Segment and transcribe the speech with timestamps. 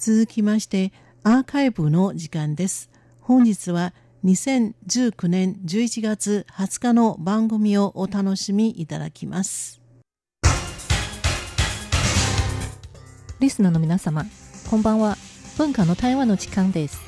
[0.00, 2.88] 続きましてアーカイブの時間です。
[3.20, 3.92] 本日は
[4.24, 9.82] 2019年11月20日の番組をお楽しみいただきます。
[13.40, 14.24] リスナーの皆様、
[14.70, 15.18] こんばんは。
[15.58, 16.98] 文化の台湾の時間です。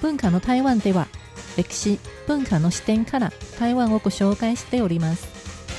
[0.00, 1.08] 文化の台湾では、
[1.58, 5.28] 歴史、文化の視点から台湾をご紹介しております。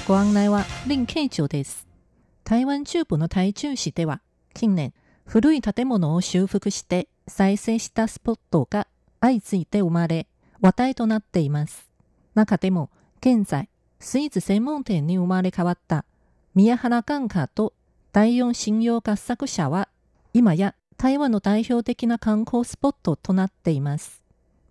[0.07, 1.87] ご案内は林慶長です。
[2.43, 4.21] 台湾中部の台中市では、
[4.53, 4.93] 近年、
[5.32, 8.85] 古い建物を修復して再生したスポットが
[9.22, 10.27] 相次いで生まれ、
[10.59, 11.89] 話題となっています。
[12.35, 12.89] 中でも、
[13.22, 13.70] 現在、
[14.02, 16.03] スイーツ専門店に生まれ変わった
[16.53, 17.72] 宮原眼科と
[18.12, 19.88] 第四信用合作者は、
[20.34, 24.22] 今や台湾の代表的な観光スポットとなっています。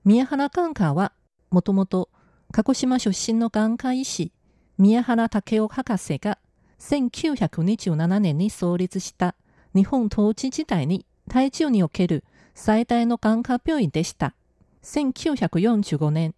[0.05, 1.13] 宮原眼科は、
[1.51, 2.11] もともと
[2.53, 4.31] 鹿児島出身の眼科医師、
[4.77, 6.37] 宮原武雄博士が
[6.81, 9.35] 1927年に創立した
[9.75, 12.25] 日本統治時代に台中における
[12.55, 14.35] 最大の眼科病院でした。
[14.83, 16.35] 1945年、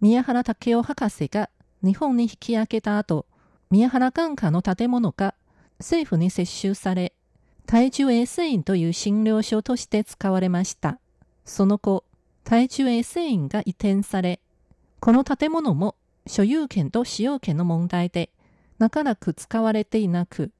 [0.00, 1.50] 宮原武雄博士が
[1.82, 3.26] 日本に引き上げた後、
[3.70, 5.34] 宮原眼科の建物が
[5.78, 7.12] 政府に接収され、
[7.66, 10.98] 台中衛生院という診療所として使われました。
[11.44, 12.04] その後、
[12.44, 14.40] 台中衛生院が移転され、
[15.00, 18.30] この建物も所有権と使用権の問題で
[18.78, 20.50] 長らく使われていなく、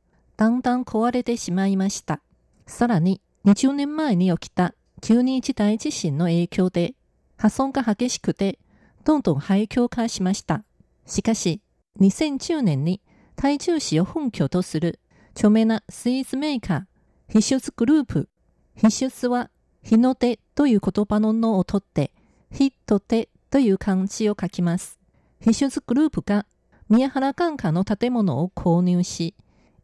[0.41, 2.23] だんだん壊れてしまいました。
[2.67, 6.95] さらに、20年前に起きた921大地震の影響で、
[7.37, 8.59] 破損が激しくて、
[9.05, 10.65] どんどん廃墟化しました。
[11.05, 11.61] しかし、
[12.01, 13.03] 2010年に
[13.37, 14.99] 台中市を本拠とする
[15.33, 18.31] 著名なスイーツメーカー、必出グループ。
[18.77, 19.51] 必出は、
[19.83, 22.15] 日の手という言葉ののを取って、
[22.51, 24.99] ヒット手という漢字を書きます。
[25.43, 26.47] 必出グループが
[26.89, 29.35] 宮原眼科の建物を購入し、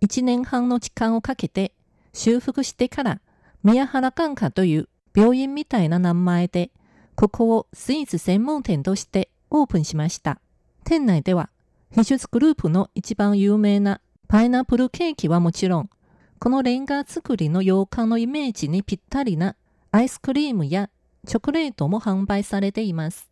[0.03, 1.73] 1年半の時間をかけて
[2.13, 3.21] 修復してから
[3.63, 6.71] 宮原眼科という病院みたいな名前で
[7.15, 10.41] ここをスイーツ専門店としてオープンしました。
[10.85, 11.51] 店内では
[11.91, 15.91] 秘術グループの一番有名なパイナップルケーキはもちろん、
[16.39, 19.57] このレンガ作りの洋館のイメージにぴったりな
[19.93, 20.91] アイスクリームや
[21.27, 23.31] チョコレートも販売されています。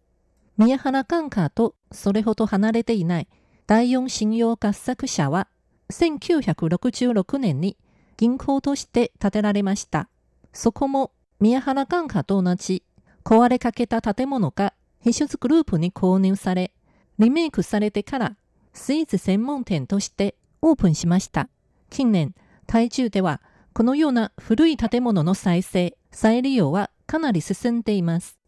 [0.57, 3.29] 宮原眼科とそれほど離れていない
[3.67, 5.49] 第四信用合作者は
[5.91, 7.77] 1966年に
[8.17, 10.09] 銀行として建てられました。
[10.53, 12.83] そこも宮原眼科と同じ
[13.25, 16.73] 壊れかけた建物が秘書グループに購入され、
[17.19, 18.37] リメイクされてから
[18.73, 21.49] スイーツ専門店としてオープンしました。
[21.91, 22.35] 近年、
[22.67, 23.41] 台中では
[23.73, 28.39] このような古い建物の再生、再利用はかなり進んでいます。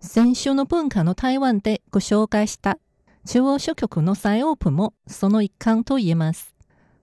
[0.00, 2.78] 先週の文化の台湾でご紹介した
[3.26, 6.55] 中央諸局の再オープンもその一環と言えます。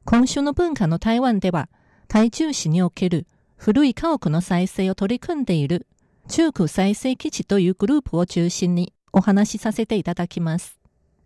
[0.06, 1.70] 今週の文化の台湾では、
[2.10, 3.26] 台中市における
[3.56, 5.88] 古い家屋の再生を取り組んでいる
[6.28, 10.78] 中区再生基地というグループを中心にお話しさせていただきます。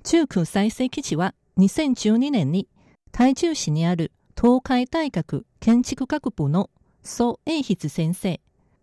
[0.03, 2.67] 中区再生基地は2012年に
[3.11, 6.69] 台中市にある東海大学建築学部の
[7.01, 8.39] 蘇英筆先生。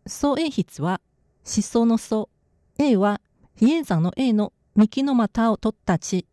[0.09, 1.01] 蘇英筆は
[1.47, 2.29] 思想の蘇、
[2.79, 3.21] A は
[3.55, 6.27] 比叡山の A の幹の股を取った地、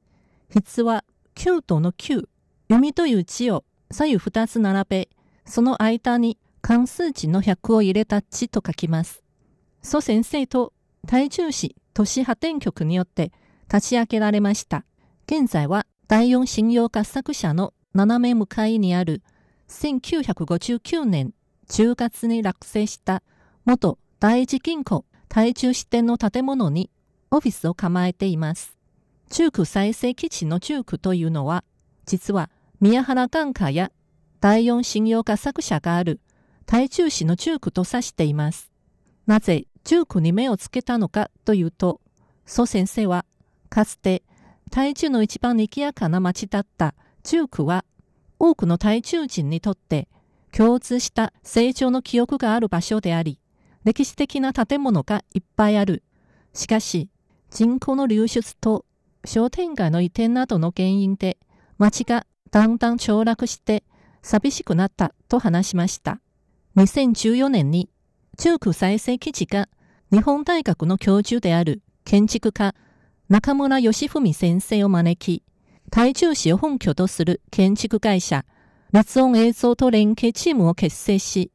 [0.50, 1.06] 筆は
[1.36, 2.28] 九都の九、
[2.72, 5.10] 弓という地を左右二つ並べ、
[5.46, 9.24] その間に関数値の100を入れた地と書きます。
[9.84, 10.72] 蘇先生と
[11.06, 13.34] 台中市都市破天局によって
[13.68, 14.86] 立ち上げられました。
[15.28, 19.22] 現在は第四信用合作者の斜め向かいにある
[19.68, 21.34] 1959年
[21.68, 23.22] 10月に落成した
[23.66, 26.90] 元第一銀行台中支店の建物に
[27.32, 28.78] オフィスを構えています。
[29.30, 31.66] 中区再生基地の中区というのは、
[32.06, 32.50] 実は
[32.82, 33.92] 宮原眼科や
[34.40, 36.20] 第四信用化作者がある
[36.66, 38.72] 台中市の中区と指しています。
[39.28, 42.02] なぜ中区に目をつけたのかというと、
[42.48, 43.26] 蘇先生は
[43.70, 44.24] かつて
[44.72, 47.86] 台中の一番賑やかな町だった中区は
[48.40, 50.08] 多くの台中人にとって
[50.52, 53.40] 共通した成長の記憶がある場所であり、
[53.84, 56.02] 歴史的な建物がいっぱいある。
[56.52, 57.10] しかし、
[57.52, 58.86] 人口の流出と
[59.24, 61.38] 商店街の移転などの原因で、
[61.78, 63.84] 町がだんだん凋落して
[64.22, 66.20] 寂しくなったと話しました。
[66.78, 67.90] 2014年に
[68.38, 69.70] 中区再生基地が
[70.12, 72.76] 日本大学の教授である建築家
[73.30, 75.44] 中村義文先生を招き、
[75.90, 78.44] 台中市を本拠とする建築会社、
[78.92, 81.50] 熱音映像と連携チームを結成し、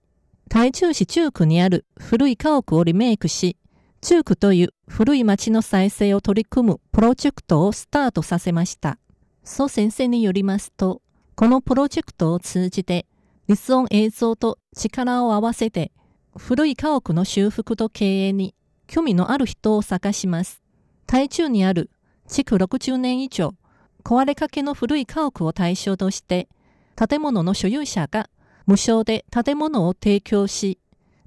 [0.49, 3.59] 台中市中区にある古い家屋をリメイクし、
[4.01, 8.99] 中区という古い町の再生を取り組むプロジェクトをスタートさせました。
[9.47, 11.01] 蘇先生によりますと、
[11.37, 13.07] このプロジェクトを通じて、
[13.47, 15.93] 立音映像と力を合わせて、
[16.37, 18.57] 古い家屋の修復と経営に
[18.89, 20.63] 興味のある人を探します。
[21.07, 21.91] 台中にある
[22.27, 23.55] 築60年以上、
[24.03, 26.49] 壊れかけの古い家屋を対象として、
[26.97, 28.29] 建物の所有者が
[28.67, 30.81] 無償で建物を提供し、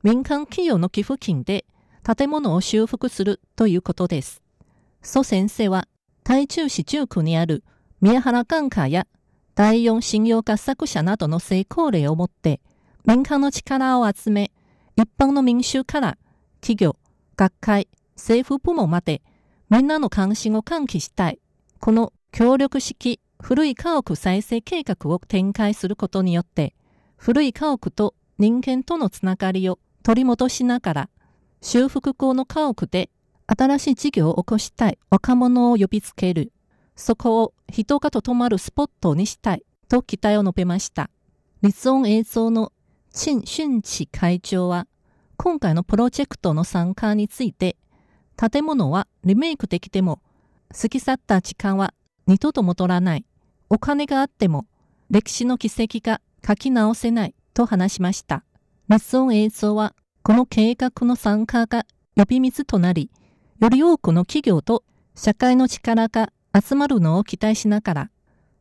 [0.04, 1.66] 民間企業の寄付金で
[2.04, 4.42] 建物を修復するということです。
[5.02, 5.88] 蘇先生は、
[6.26, 7.64] 台中市中区にある
[8.02, 9.08] 宮原眼科や
[9.56, 12.62] 第四信用合作者などの成功例をもって、
[13.06, 14.52] 民間の力を集め、
[14.96, 16.18] 一般の民衆から
[16.62, 16.96] 企業、
[17.36, 19.22] 学会、政府部門まで
[19.70, 21.40] みんなの関心を喚起したい。
[21.80, 26.76] この協力式古い家屋再生計画を展開することによって、
[27.18, 31.10] 古い家屋と人間とのつながりを取り戻しながら、
[31.62, 33.10] 修復後の家屋で
[33.46, 36.54] 新しい事業を起こしたい若者を呼びつける。
[37.00, 41.10] そこを人がとどまるスポットにしたいと期待を述べました。
[41.62, 42.74] 立音映像の
[43.14, 44.86] 陳俊地会長は、
[45.38, 47.78] 今回のプロジェクトの参加について、
[48.36, 50.22] 建物はリメイクできても、
[50.78, 51.94] 過ぎ去った時間は
[52.28, 53.26] 二度と戻らない。
[53.70, 54.66] お金があっても、
[55.10, 58.44] 歴史の奇跡が書き直せないと話しました。
[58.90, 61.86] 立音映像は、この計画の参加が
[62.18, 63.10] 呼び水となり、
[63.60, 64.84] より多くの企業と
[65.16, 68.12] 社会の力が集まるのを期待しながら、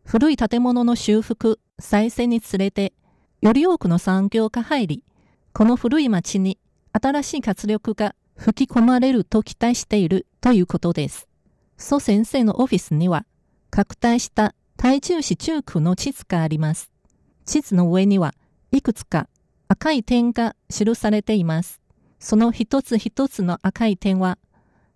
[0.05, 2.93] 古い建物の修復、再生につれて、
[3.40, 5.05] より多くの産業が入り、
[5.52, 6.58] この古い町に
[6.93, 11.29] 新しい活力が吹き込まれると期待しているということです。
[11.76, 13.25] 蘇先生のオフィスには、
[13.70, 16.91] 拡大した台中市中区の地図があります。
[17.44, 18.34] 地図の上には
[18.70, 19.29] いくつか
[19.69, 21.81] 赤い点が記されています。
[22.19, 24.38] その一つ一つの赤い点は、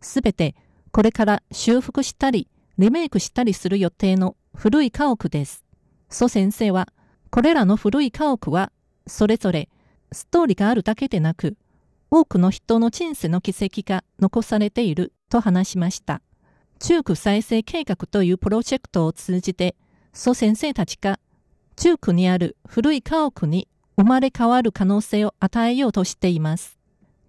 [0.01, 0.55] すべて
[0.91, 2.49] これから修復したり、
[2.83, 5.65] リメイクしたりする予定の古い家屋です。
[6.11, 6.89] 蘇先生は、
[7.31, 8.73] これらの古い家屋は、
[9.07, 9.69] それぞれ
[10.11, 11.57] ストーリーがあるだけでなく、
[12.11, 16.23] 多くの人の人生の軌跡が残されていると話しました。
[16.81, 19.77] 中区再生計画というプロジェクトを通じて、
[20.13, 21.21] 蘇先生たちが
[21.77, 26.81] 中区にある古い家屋に生まれ変わる可能性を与えようとしています。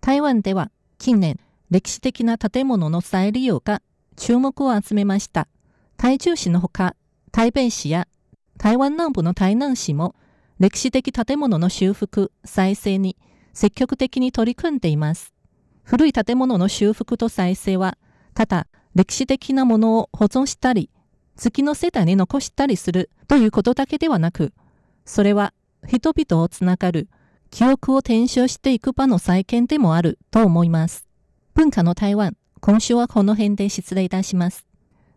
[0.01, 1.39] 台湾では近年、
[1.69, 3.83] 歴史的な建物の再利用が
[4.15, 5.47] 注目を集めました。
[5.97, 6.95] 台中市のほか、
[7.31, 8.07] 台北市や
[8.57, 10.15] 台湾南部の台南市も
[10.59, 13.17] 歴史的建物の修復、再生に
[13.53, 15.33] 積極的に取り組んでいます。
[15.83, 17.97] 古い建物の修復と再生は、
[18.33, 20.89] ただ歴史的なものを保存したり、
[21.35, 24.53] 月の世代に残したりするということだけではなく、
[25.05, 25.53] それは
[25.87, 27.09] 人々をつながる
[27.49, 31.07] 記憶を転生していく場の再建でもあると思います。
[31.53, 34.65] 文化の台湾、今週はこの辺で失礼いたします。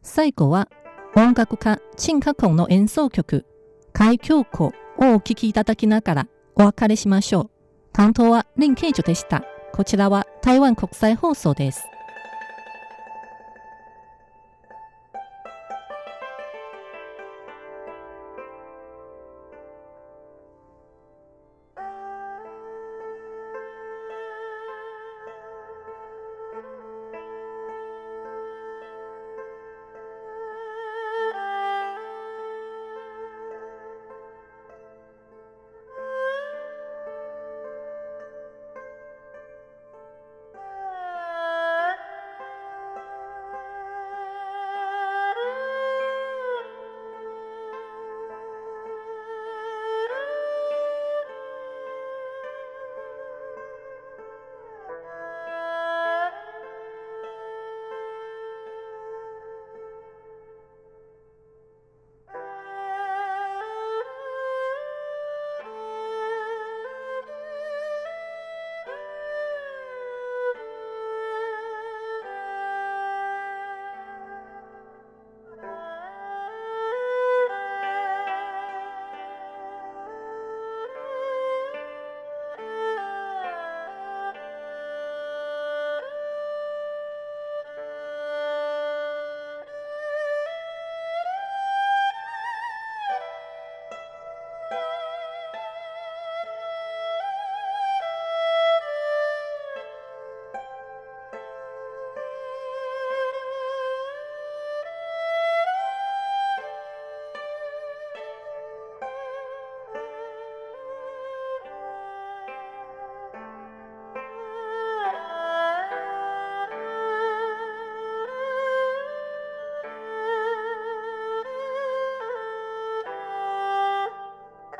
[0.02, 0.68] 最後は
[1.14, 3.46] 音楽家、陳家孔の演奏曲、
[3.92, 7.50] 海峡湖をお聴きいただきながらお別れしましょう。
[7.92, 9.44] 担当は林慶女でした。
[9.72, 11.84] こちらは台湾国際放送です。